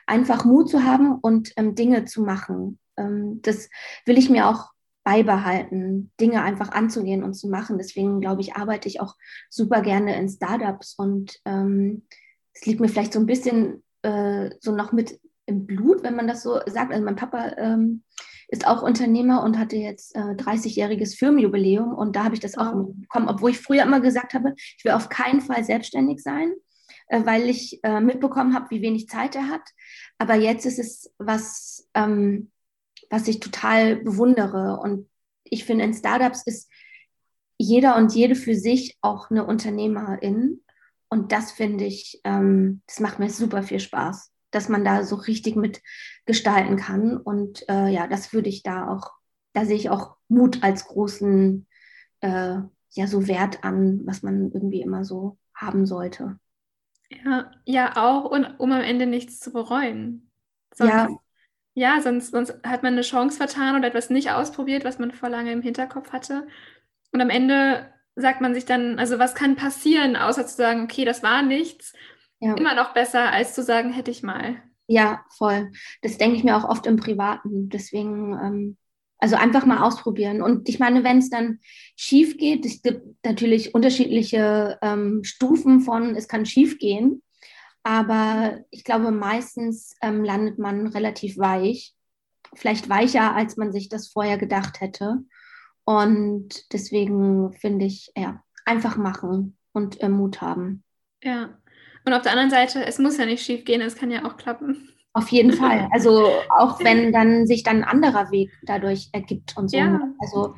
[0.06, 2.80] einfach Mut zu haben und ähm, Dinge zu machen.
[2.98, 3.70] Ähm, das
[4.06, 4.72] will ich mir auch
[5.04, 7.78] beibehalten, Dinge einfach anzugehen und zu machen.
[7.78, 9.16] Deswegen, glaube ich, arbeite ich auch
[9.50, 12.04] super gerne in Startups und ähm,
[12.54, 16.28] es liegt mir vielleicht so ein bisschen äh, so noch mit im Blut, wenn man
[16.28, 16.92] das so sagt.
[16.92, 18.04] Also mein Papa ähm,
[18.48, 22.74] ist auch Unternehmer und hatte jetzt äh, 30-jähriges Firmenjubiläum und da habe ich das auch
[22.74, 22.94] oh.
[22.94, 26.54] bekommen, obwohl ich früher immer gesagt habe, ich will auf keinen Fall selbstständig sein,
[27.08, 29.68] äh, weil ich äh, mitbekommen habe, wie wenig Zeit er hat.
[30.18, 32.52] Aber jetzt ist es was, ähm,
[33.10, 35.10] was ich total bewundere und
[35.44, 36.70] ich finde, in Startups ist
[37.58, 40.62] jeder und jede für sich auch eine Unternehmerin
[41.10, 45.16] und das finde ich, ähm, das macht mir super viel Spaß, dass man da so
[45.16, 47.18] richtig mitgestalten kann.
[47.18, 49.12] Und äh, ja, das würde ich da auch,
[49.54, 51.68] da sehe ich auch Mut als großen,
[52.22, 52.58] äh,
[52.92, 56.40] ja, so Wert an, was man irgendwie immer so haben sollte.
[57.10, 60.30] Ja, ja, auch, und, um am Ende nichts zu bereuen.
[60.74, 61.08] Sonst, ja.
[61.74, 65.30] Ja, sonst, sonst hat man eine Chance vertan oder etwas nicht ausprobiert, was man vor
[65.30, 66.48] lange im Hinterkopf hatte.
[67.12, 71.06] Und am Ende sagt man sich dann, also was kann passieren, außer zu sagen, okay,
[71.06, 71.94] das war nichts,
[72.40, 72.56] ja.
[72.56, 74.62] immer noch besser, als zu sagen, hätte ich mal.
[74.88, 75.72] Ja, voll.
[76.02, 77.70] Das denke ich mir auch oft im Privaten.
[77.70, 78.78] Deswegen, ähm,
[79.20, 80.42] also einfach mal ausprobieren.
[80.42, 81.60] Und ich meine, wenn es dann
[81.96, 87.22] schief geht, es gibt natürlich unterschiedliche ähm, Stufen von, es kann schief gehen.
[87.84, 91.94] Aber ich glaube, meistens ähm, landet man relativ weich.
[92.56, 95.20] Vielleicht weicher, als man sich das vorher gedacht hätte.
[95.88, 100.84] Und deswegen finde ich, ja, einfach machen und äh, Mut haben.
[101.24, 101.58] Ja,
[102.06, 104.36] Und auf der anderen Seite, es muss ja nicht schief gehen, es kann ja auch
[104.36, 104.90] klappen.
[105.14, 105.88] Auf jeden Fall.
[105.94, 109.78] Also auch wenn dann sich dann ein anderer Weg dadurch ergibt und so.
[109.78, 109.98] Ja.
[110.20, 110.56] Also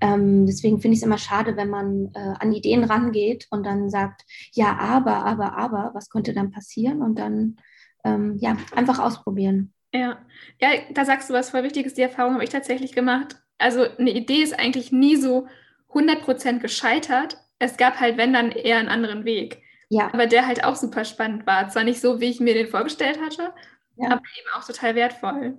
[0.00, 3.90] ähm, deswegen finde ich es immer schade, wenn man äh, an Ideen rangeht und dann
[3.90, 7.02] sagt, ja, aber, aber, aber, was könnte dann passieren?
[7.02, 7.56] Und dann
[8.04, 9.74] ähm, ja, einfach ausprobieren.
[9.92, 10.18] Ja.
[10.60, 11.94] ja, da sagst du was voll Wichtiges.
[11.94, 13.42] Die Erfahrung habe ich tatsächlich gemacht.
[13.58, 15.48] Also eine Idee ist eigentlich nie so
[15.92, 17.38] 100% gescheitert.
[17.58, 19.62] Es gab halt, wenn dann, eher einen anderen Weg.
[19.88, 20.12] Ja.
[20.12, 21.68] Aber der halt auch super spannend war.
[21.68, 23.52] Zwar nicht so, wie ich mir den vorgestellt hatte,
[23.96, 24.10] ja.
[24.10, 25.58] aber eben auch total wertvoll.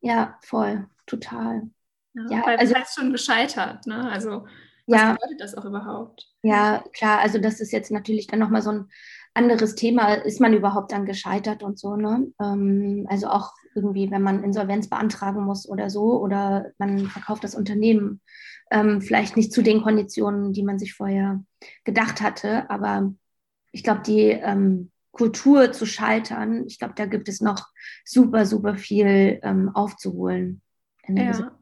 [0.00, 1.70] Ja, voll, total.
[2.14, 4.10] Ja, ja weil also, das heißt schon gescheitert, ne?
[4.10, 4.46] Also
[4.86, 6.26] was ja, bedeutet das auch überhaupt?
[6.42, 8.90] Ja, klar, also das ist jetzt natürlich dann nochmal so ein
[9.34, 12.32] anderes Thema, ist man überhaupt dann gescheitert und so, ne?
[12.40, 17.54] Ähm, also auch irgendwie, wenn man Insolvenz beantragen muss oder so, oder man verkauft das
[17.54, 18.20] Unternehmen
[18.70, 21.42] ähm, vielleicht nicht zu den Konditionen, die man sich vorher
[21.84, 23.14] gedacht hatte, aber
[23.72, 27.66] ich glaube, die ähm, Kultur zu scheitern, ich glaube, da gibt es noch
[28.04, 30.60] super, super viel ähm, aufzuholen.
[31.08, 31.52] ja.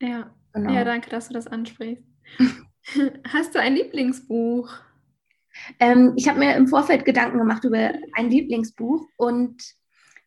[0.00, 0.30] Ja.
[0.56, 0.72] Genau.
[0.72, 2.02] ja, danke, dass du das ansprichst.
[3.28, 4.70] Hast du ein Lieblingsbuch?
[5.78, 9.62] Ähm, ich habe mir im Vorfeld Gedanken gemacht über ein Lieblingsbuch und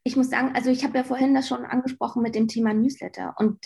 [0.09, 3.35] ich muss sagen, also ich habe ja vorhin das schon angesprochen mit dem Thema Newsletter
[3.37, 3.59] und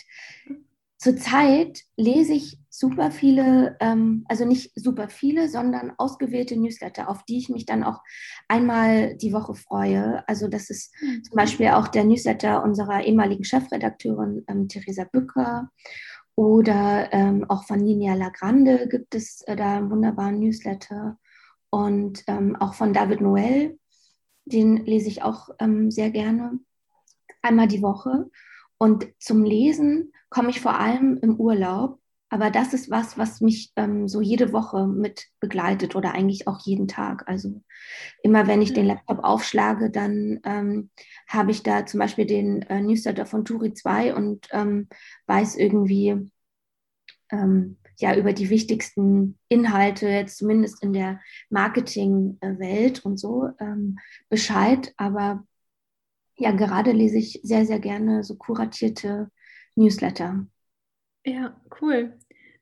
[0.98, 7.38] zurzeit lese ich super viele, ähm, also nicht super viele, sondern ausgewählte Newsletter, auf die
[7.38, 8.00] ich mich dann auch
[8.46, 10.22] einmal die Woche freue.
[10.28, 11.24] Also das ist mhm.
[11.24, 15.70] zum Beispiel auch der Newsletter unserer ehemaligen Chefredakteurin ähm, Theresa Bücker
[16.34, 21.16] oder ähm, auch von Nina Lagrande gibt es äh, da einen wunderbaren Newsletter
[21.70, 23.78] und ähm, auch von David Noel,
[24.44, 26.58] den lese ich auch ähm, sehr gerne,
[27.42, 28.30] einmal die Woche.
[28.78, 32.00] Und zum Lesen komme ich vor allem im Urlaub.
[32.30, 36.58] Aber das ist was, was mich ähm, so jede Woche mit begleitet oder eigentlich auch
[36.64, 37.28] jeden Tag.
[37.28, 37.62] Also
[38.22, 40.90] immer wenn ich den Laptop aufschlage, dann ähm,
[41.28, 44.88] habe ich da zum Beispiel den äh, Newsletter von Turi 2 und ähm,
[45.26, 46.28] weiß irgendwie
[47.30, 54.92] ähm, ja über die wichtigsten Inhalte, jetzt zumindest in der Marketingwelt und so, ähm, Bescheid.
[54.96, 55.44] Aber
[56.36, 59.30] ja, gerade lese ich sehr, sehr gerne so kuratierte
[59.76, 60.46] Newsletter.
[61.24, 62.18] Ja, cool.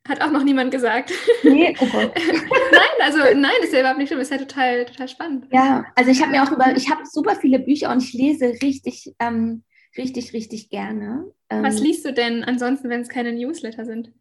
[0.06, 1.12] Hat auch noch niemand gesagt.
[1.44, 2.12] Nee, oh Gott.
[2.16, 5.46] nein, also nein, ist ja überhaupt nicht schlimm, ist ja total, total spannend.
[5.52, 8.46] Ja, also ich habe mir auch über, ich habe super viele Bücher und ich lese
[8.62, 9.62] richtig, ähm,
[9.96, 11.32] richtig, richtig gerne.
[11.48, 14.12] Was ähm, liest du denn ansonsten, wenn es keine Newsletter sind?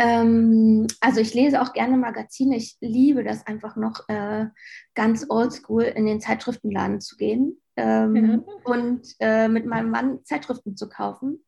[0.00, 2.56] Ähm, also ich lese auch gerne Magazine.
[2.56, 4.46] Ich liebe das einfach noch äh,
[4.94, 8.38] ganz oldschool in den Zeitschriftenladen zu gehen ähm, ja.
[8.64, 11.44] und äh, mit meinem Mann Zeitschriften zu kaufen.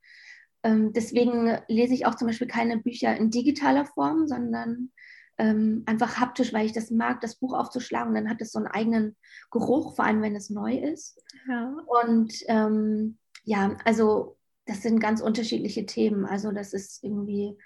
[0.63, 4.91] Ähm, deswegen lese ich auch zum Beispiel keine Bücher in digitaler Form, sondern
[5.39, 8.15] ähm, einfach haptisch, weil ich das mag, das Buch aufzuschlagen.
[8.15, 9.17] Dann hat es so einen eigenen
[9.51, 11.19] Geruch, vor allem wenn es neu ist.
[11.49, 11.75] Ja.
[11.87, 14.37] Und ähm, ja, also
[14.67, 16.27] das sind ganz unterschiedliche Themen.
[16.27, 17.57] Also das ist irgendwie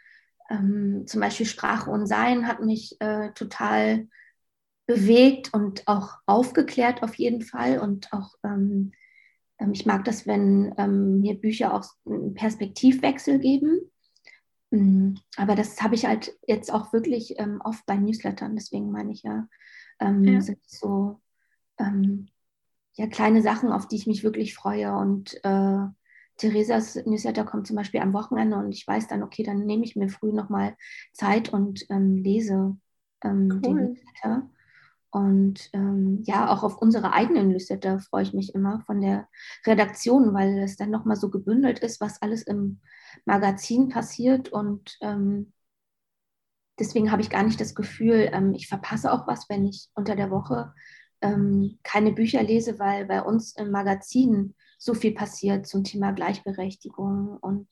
[0.50, 4.08] ähm, zum Beispiel Sprache und Sein hat mich äh, total
[4.86, 8.92] bewegt und auch aufgeklärt auf jeden Fall und auch ähm,
[9.58, 13.80] ähm, ich mag das, wenn ähm, mir Bücher auch einen Perspektivwechsel geben.
[14.70, 18.54] Mm, aber das habe ich halt jetzt auch wirklich ähm, oft bei Newslettern.
[18.54, 19.48] Deswegen meine ich ja,
[20.00, 20.40] ähm, ja.
[20.40, 21.20] sind so
[22.94, 24.96] ja, kleine Sachen, auf die ich mich wirklich freue.
[24.96, 25.78] Und äh,
[26.36, 29.96] Theresas Newsletter kommt zum Beispiel am Wochenende und ich weiß dann, okay, dann nehme ich
[29.96, 30.76] mir früh nochmal
[31.12, 32.76] Zeit und ähm, lese
[33.24, 33.60] cool.
[33.60, 34.50] den Newsletter.
[35.10, 39.28] Und ähm, ja, auch auf unsere eigenen Newsletter freue ich mich immer von der
[39.64, 42.80] Redaktion, weil es dann nochmal so gebündelt ist, was alles im
[43.24, 44.50] Magazin passiert.
[44.50, 45.54] Und ähm,
[46.78, 50.16] deswegen habe ich gar nicht das Gefühl, ähm, ich verpasse auch was, wenn ich unter
[50.16, 50.74] der Woche
[51.22, 57.38] ähm, keine Bücher lese, weil bei uns im Magazin so viel passiert zum Thema Gleichberechtigung
[57.38, 57.68] und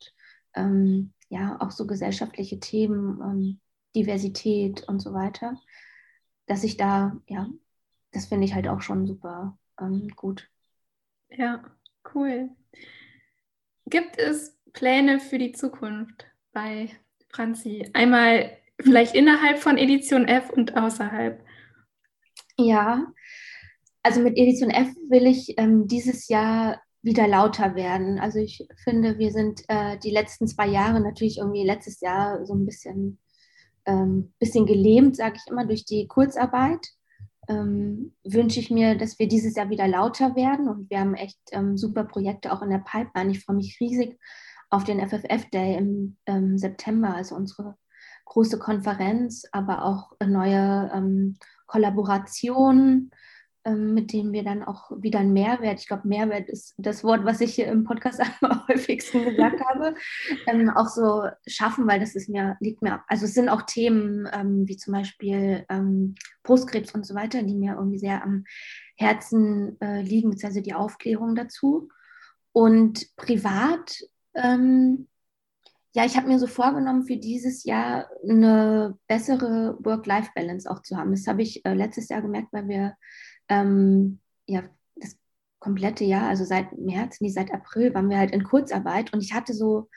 [0.55, 3.61] ähm, ja, auch so gesellschaftliche Themen, ähm,
[3.95, 5.57] Diversität und so weiter
[6.47, 7.49] dass ich da, ja,
[8.13, 10.49] das finde ich halt auch schon super ähm, gut.
[11.31, 11.65] Ja,
[12.15, 12.51] cool.
[13.87, 16.91] Gibt es Pläne für die Zukunft bei
[17.31, 17.89] Franzi?
[17.93, 21.45] Einmal vielleicht innerhalb von Edition F und außerhalb?
[22.57, 23.13] Ja,
[24.03, 28.19] also mit Edition F will ich ähm, dieses Jahr wieder lauter werden.
[28.19, 32.55] Also ich finde, wir sind äh, die letzten zwei Jahre natürlich irgendwie letztes Jahr so
[32.55, 33.19] ein bisschen
[33.87, 36.87] ähm, bisschen gelähmt, sage ich immer, durch die Kurzarbeit.
[37.47, 41.39] Ähm, wünsche ich mir, dass wir dieses Jahr wieder lauter werden und wir haben echt
[41.53, 43.33] ähm, super Projekte auch in der Pipeline.
[43.33, 44.19] Ich freue mich riesig
[44.71, 47.77] auf den FFF Day im ähm, September, also unsere
[48.25, 51.37] große Konferenz, aber auch neue ähm,
[51.67, 53.11] Kollaborationen
[53.73, 57.41] mit denen wir dann auch wieder einen Mehrwert, ich glaube, Mehrwert ist das Wort, was
[57.41, 59.95] ich hier im Podcast am häufigsten gesagt habe,
[60.47, 64.29] ähm, auch so schaffen, weil das ist mir, liegt mir, also es sind auch Themen
[64.33, 68.45] ähm, wie zum Beispiel ähm, Brustkrebs und so weiter, die mir irgendwie sehr am
[68.97, 71.89] Herzen äh, liegen, beziehungsweise die Aufklärung dazu.
[72.53, 73.99] Und privat,
[74.35, 75.09] ähm,
[75.95, 81.13] ja, ich habe mir so vorgenommen, für dieses Jahr eine bessere Work-Life-Balance auch zu haben.
[81.13, 82.97] Das habe ich äh, letztes Jahr gemerkt, weil wir
[83.49, 84.63] ähm, ja
[84.97, 85.17] das
[85.59, 89.35] komplette Jahr, also seit März, nee, seit April waren wir halt in Kurzarbeit und ich
[89.35, 89.89] hatte so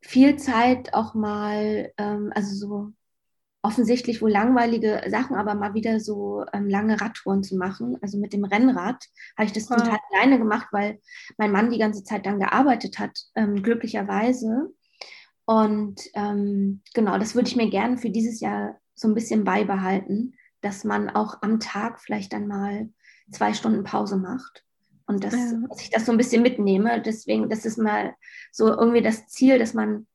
[0.00, 2.92] viel Zeit auch mal, ähm, also so
[3.62, 7.98] offensichtlich wohl langweilige Sachen, aber mal wieder so ähm, lange Radtouren zu machen.
[8.00, 9.04] Also mit dem Rennrad
[9.36, 9.76] habe ich das wow.
[9.76, 11.00] total alleine gemacht, weil
[11.36, 14.72] mein Mann die ganze Zeit dann gearbeitet hat, ähm, glücklicherweise.
[15.44, 20.34] Und ähm, genau, das würde ich mir gerne für dieses Jahr so ein bisschen beibehalten,
[20.60, 22.88] dass man auch am Tag vielleicht dann mal
[23.30, 24.64] zwei Stunden Pause macht.
[25.06, 25.60] Und das, ja.
[25.68, 27.00] dass ich das so ein bisschen mitnehme.
[27.00, 28.14] Deswegen, das ist mal
[28.52, 30.06] so irgendwie das Ziel, dass man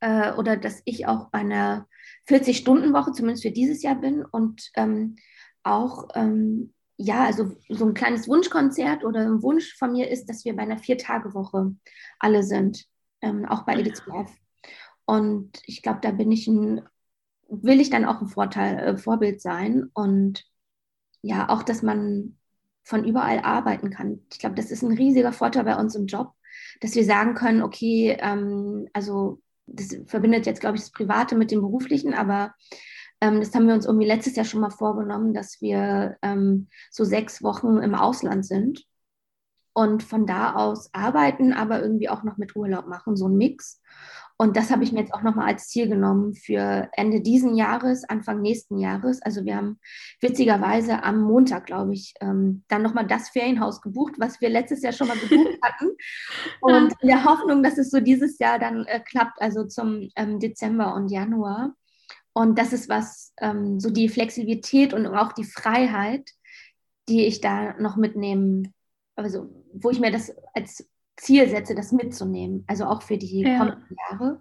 [0.00, 1.86] äh, oder dass ich auch bei einer
[2.28, 5.16] 40-Stunden-Woche, zumindest für dieses Jahr bin und ähm,
[5.62, 10.44] auch, ähm, ja, also so ein kleines Wunschkonzert oder ein Wunsch von mir ist, dass
[10.44, 11.74] wir bei einer Vier-Tage-Woche
[12.18, 12.86] alle sind,
[13.20, 14.30] ähm, auch bei Edition F.
[15.04, 16.82] Und ich glaube, da bin ich ein,
[17.48, 20.44] will ich dann auch ein Vorteil, äh, Vorbild sein und
[21.22, 22.36] ja, auch, dass man
[22.84, 24.20] von überall arbeiten kann.
[24.32, 26.32] Ich glaube, das ist ein riesiger Vorteil bei uns im Job,
[26.80, 31.50] dass wir sagen können, okay, ähm, also das verbindet jetzt, glaube ich, das Private mit
[31.50, 32.54] dem Beruflichen, aber
[33.20, 37.04] ähm, das haben wir uns irgendwie letztes Jahr schon mal vorgenommen, dass wir ähm, so
[37.04, 38.84] sechs Wochen im Ausland sind
[39.72, 43.80] und von da aus arbeiten, aber irgendwie auch noch mit Urlaub machen, so ein Mix.
[44.40, 48.04] Und das habe ich mir jetzt auch nochmal als Ziel genommen für Ende diesen Jahres,
[48.04, 49.20] Anfang nächsten Jahres.
[49.20, 49.80] Also wir haben
[50.20, 54.92] witzigerweise am Montag, glaube ich, ähm, dann nochmal das Ferienhaus gebucht, was wir letztes Jahr
[54.92, 55.90] schon mal gebucht hatten.
[56.60, 60.38] Und in der Hoffnung, dass es so dieses Jahr dann äh, klappt, also zum ähm,
[60.38, 61.74] Dezember und Januar.
[62.32, 66.30] Und das ist was, ähm, so die Flexibilität und auch die Freiheit,
[67.08, 68.72] die ich da noch mitnehmen,
[69.16, 73.58] also wo ich mir das als Ziel setze, das mitzunehmen, also auch für die ja.
[73.58, 74.40] kommenden Jahre.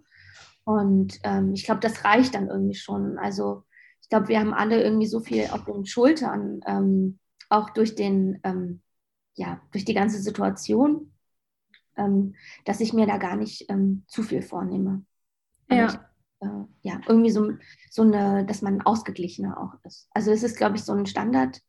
[0.63, 3.18] Und ähm, ich glaube, das reicht dann irgendwie schon.
[3.18, 3.63] Also
[4.02, 8.40] ich glaube, wir haben alle irgendwie so viel auf den Schultern, ähm, auch durch den,
[8.44, 8.82] ähm,
[9.36, 11.13] ja, durch die ganze Situation,
[11.96, 12.36] ähm,
[12.66, 15.04] dass ich mir da gar nicht ähm, zu viel vornehme.
[15.70, 15.88] ja.
[15.88, 15.94] Ich,
[16.40, 17.54] äh, ja, irgendwie so,
[17.90, 20.08] so eine, dass man ausgeglichener auch ist.
[20.13, 21.60] Also es ist, glaube ich, so ein Standard,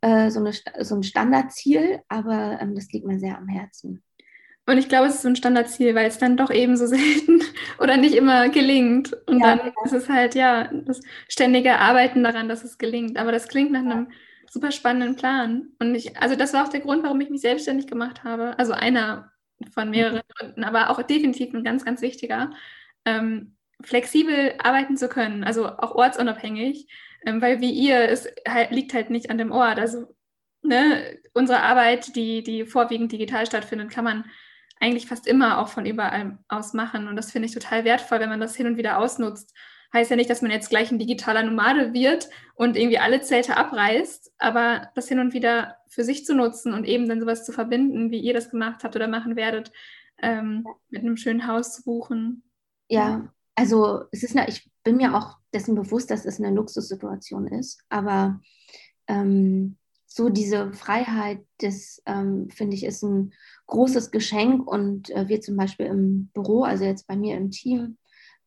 [0.00, 0.52] äh, so, eine,
[0.84, 4.02] so ein Standardziel, aber ähm, das liegt mir sehr am Herzen.
[4.70, 7.42] Und ich glaube, es ist so ein Standardziel, weil es dann doch eben so selten
[7.80, 9.12] oder nicht immer gelingt.
[9.26, 13.18] Und ja, dann ist es halt, ja, das ständige Arbeiten daran, dass es gelingt.
[13.18, 14.12] Aber das klingt nach einem
[14.48, 15.70] super spannenden Plan.
[15.80, 18.56] Und ich, also das war auch der Grund, warum ich mich selbstständig gemacht habe.
[18.60, 19.32] Also einer
[19.74, 20.34] von mehreren mhm.
[20.36, 22.52] Gründen, aber auch definitiv ein ganz, ganz wichtiger.
[23.04, 26.86] Ähm, flexibel arbeiten zu können, also auch ortsunabhängig,
[27.26, 29.80] ähm, weil wie ihr, es halt, liegt halt nicht an dem Ort.
[29.80, 30.14] Also
[30.62, 34.24] ne, unsere Arbeit, die, die vorwiegend digital stattfindet, kann man
[34.80, 37.06] eigentlich fast immer auch von überall aus machen.
[37.06, 39.54] Und das finde ich total wertvoll, wenn man das hin und wieder ausnutzt.
[39.92, 43.56] Heißt ja nicht, dass man jetzt gleich ein digitaler Nomade wird und irgendwie alle Zelte
[43.56, 47.52] abreißt, aber das hin und wieder für sich zu nutzen und eben dann sowas zu
[47.52, 49.72] verbinden, wie ihr das gemacht habt oder machen werdet,
[50.22, 52.44] ähm, mit einem schönen Haus zu buchen.
[52.88, 57.48] Ja, also es ist eine, ich bin mir auch dessen bewusst, dass es eine Luxussituation
[57.48, 58.40] ist, aber
[59.08, 59.76] ähm,
[60.12, 63.32] so diese Freiheit, das ähm, finde ich, ist ein
[63.68, 64.66] großes Geschenk.
[64.66, 67.96] Und äh, wir zum Beispiel im Büro, also jetzt bei mir im Team,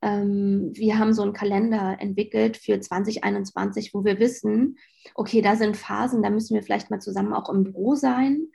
[0.02, 4.78] ähm, wir haben so einen Kalender entwickelt für 2021, wo wir wissen,
[5.16, 8.48] okay, da sind Phasen, da müssen wir vielleicht mal zusammen auch im Büro sein.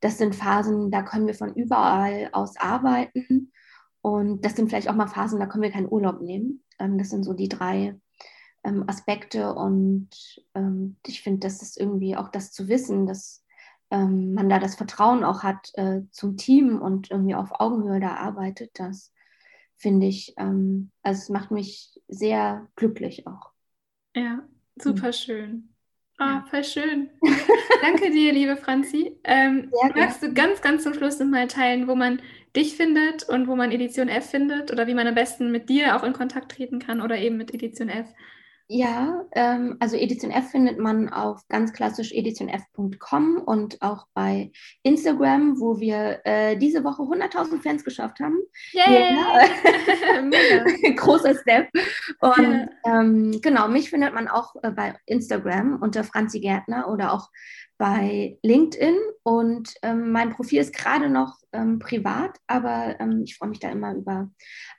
[0.00, 3.52] Das sind Phasen, da können wir von überall aus arbeiten.
[4.00, 6.64] Und das sind vielleicht auch mal Phasen, da können wir keinen Urlaub nehmen.
[6.78, 8.00] Ähm, das sind so die drei
[8.64, 10.08] ähm, Aspekte und
[10.54, 13.44] ähm, ich finde, das ist irgendwie auch das zu wissen, dass
[13.90, 18.14] ähm, man da das Vertrauen auch hat äh, zum Team und irgendwie auf Augenhöhe da
[18.16, 19.12] arbeitet, das
[19.76, 23.50] finde ich, ähm, also es macht mich sehr glücklich auch.
[24.14, 24.42] Ja,
[24.76, 25.12] super mhm.
[25.12, 25.74] schön.
[26.18, 27.10] Ah, oh, voll schön.
[27.82, 29.18] Danke dir, liebe Franzi.
[29.24, 32.22] Ähm, magst du ganz, ganz zum Schluss nochmal teilen, wo man
[32.54, 35.96] dich findet und wo man Edition F findet oder wie man am besten mit dir
[35.96, 38.06] auch in Kontakt treten kann oder eben mit Edition F?
[38.66, 44.52] Ja, ähm, also Edition F findet man auf ganz klassisch editionf.com und auch bei
[44.82, 48.38] Instagram, wo wir äh, diese Woche 100.000 Fans geschafft haben.
[48.72, 49.14] Yay!
[49.14, 50.90] Ja.
[50.96, 51.68] Großer Step.
[52.20, 53.00] Und ja.
[53.00, 57.28] ähm, genau, mich findet man auch äh, bei Instagram unter Franzi Gärtner oder auch
[57.76, 63.48] bei LinkedIn und ähm, mein Profil ist gerade noch ähm, privat, aber ähm, ich freue
[63.48, 64.30] mich da immer über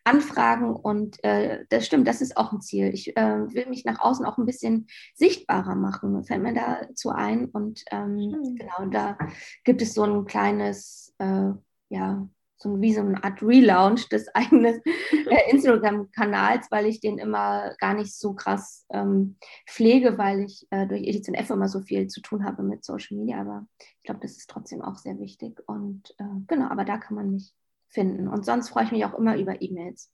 [0.03, 2.93] Anfragen und äh, das stimmt, das ist auch ein Ziel.
[2.93, 7.45] Ich äh, will mich nach außen auch ein bisschen sichtbarer machen, fällt mir dazu ein
[7.45, 8.55] und mhm.
[8.55, 9.17] genau, da
[9.63, 11.51] gibt es so ein kleines, äh,
[11.89, 12.27] ja,
[12.58, 17.93] so wie so eine Art Relaunch des eigenen äh, Instagram-Kanals, weil ich den immer gar
[17.93, 19.38] nicht so krass ähm,
[19.68, 22.84] pflege, weil ich äh, durch Edith und F immer so viel zu tun habe mit
[22.84, 23.39] Social Media.
[23.41, 25.62] Aber ich glaube, das ist trotzdem auch sehr wichtig.
[25.68, 27.53] Und äh, genau, aber da kann man mich
[27.89, 28.28] finden.
[28.28, 30.12] Und sonst freue ich mich auch immer über E-Mails.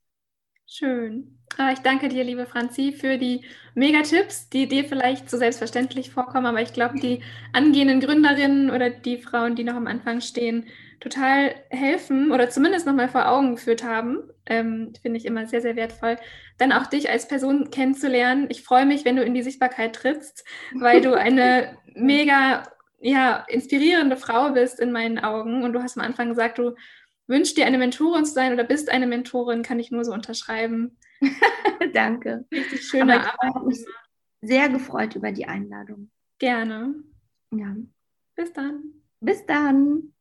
[0.74, 1.38] Schön.
[1.58, 3.44] Ah, ich danke dir, liebe Franzi, für die
[3.76, 9.18] Mega-Tipps, die dir vielleicht so selbstverständlich vorkommen, aber ich glaube, die angehenden Gründerinnen oder die
[9.18, 10.68] Frauen, die noch am Anfang stehen,
[11.02, 14.20] total helfen oder zumindest nochmal vor Augen geführt haben.
[14.46, 16.16] Ähm, Finde ich immer sehr, sehr wertvoll.
[16.58, 18.48] Dann auch dich als Person kennenzulernen.
[18.48, 22.64] Ich freue mich, wenn du in die Sichtbarkeit trittst, weil du eine mega
[23.02, 25.64] ja, inspirierende Frau bist in meinen Augen.
[25.64, 26.76] Und du hast am Anfang gesagt, du
[27.28, 30.98] wünschst dir eine Mentorin zu sein oder bist eine Mentorin, kann ich nur so unterschreiben.
[31.94, 32.46] Danke.
[32.52, 33.66] Richtig schöne Aber ich Arbeit.
[33.68, 33.86] Mich
[34.42, 36.10] sehr gefreut über die Einladung.
[36.40, 36.96] Gerne.
[37.52, 37.76] Ja.
[38.36, 38.84] Bis dann.
[39.20, 40.14] Bis dann.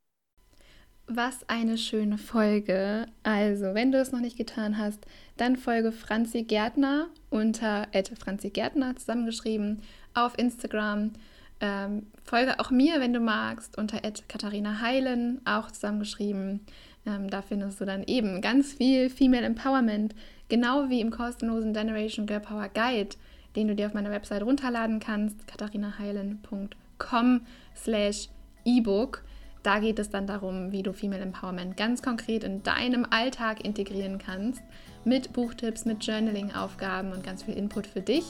[1.07, 3.07] Was eine schöne Folge.
[3.25, 8.95] Also, wenn du es noch nicht getan hast, dann folge Franzi Gärtner unter Franzi Gärtner
[8.95, 9.83] zusammengeschrieben
[10.15, 11.13] auf Instagram.
[11.61, 16.61] Ähm, folge auch mir, wenn du magst, unter Katharina Heilen, auch zusammengeschrieben.
[17.07, 20.15] Ähm, da findest du dann eben ganz viel Female Empowerment,
[20.49, 23.17] genau wie im kostenlosen Generation Girl Power Guide,
[23.57, 27.41] den du dir auf meiner Website runterladen kannst, katharinaheilen.com
[27.75, 28.29] slash
[28.65, 29.25] ebook.
[29.63, 34.19] Da geht es dann darum, wie du Female Empowerment ganz konkret in deinem Alltag integrieren
[34.19, 34.63] kannst,
[35.05, 38.25] mit Buchtipps, mit Journaling-Aufgaben und ganz viel Input für dich.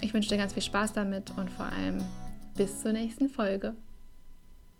[0.00, 1.98] Ich wünsche dir ganz viel Spaß damit und vor allem
[2.56, 3.74] bis zur nächsten Folge.